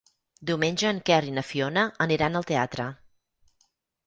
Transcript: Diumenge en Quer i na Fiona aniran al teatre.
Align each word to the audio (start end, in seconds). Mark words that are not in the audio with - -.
Diumenge 0.51 0.87
en 0.91 1.01
Quer 1.09 1.19
i 1.31 1.33
na 1.35 1.43
Fiona 1.49 1.83
aniran 2.07 2.41
al 2.41 2.49
teatre. 2.53 2.89